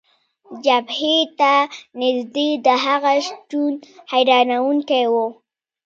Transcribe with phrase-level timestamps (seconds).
[0.63, 1.53] جبهې ته
[1.99, 3.73] نژدې د هغه شتون،
[4.11, 5.15] حیرانونکی و.